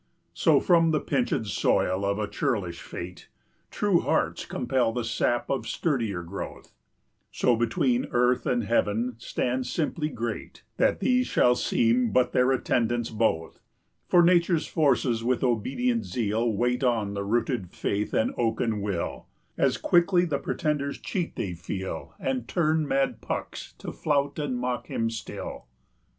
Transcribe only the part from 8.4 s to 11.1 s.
and heaven stand simply great, 35 That